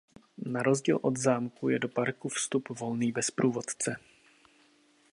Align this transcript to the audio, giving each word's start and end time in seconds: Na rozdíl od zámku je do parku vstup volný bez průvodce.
Na 0.45 0.63
rozdíl 0.63 0.99
od 1.01 1.17
zámku 1.17 1.69
je 1.69 1.79
do 1.79 1.89
parku 1.89 2.29
vstup 2.29 2.69
volný 2.79 3.11
bez 3.11 3.31
průvodce. 3.31 3.95